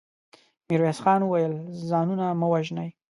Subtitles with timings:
[0.69, 1.53] ميرويس خان وويل:
[1.89, 2.89] ځانونه مه وژنئ.